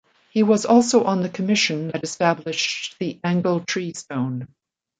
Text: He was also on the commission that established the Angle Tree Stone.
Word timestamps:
He 0.31 0.41
was 0.41 0.65
also 0.65 1.03
on 1.03 1.21
the 1.21 1.29
commission 1.29 1.89
that 1.89 2.03
established 2.03 2.95
the 2.97 3.19
Angle 3.23 3.59
Tree 3.59 3.93
Stone. 3.93 4.47